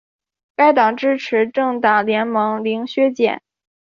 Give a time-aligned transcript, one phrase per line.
[0.55, 3.39] 该党支持政党联盟零削减。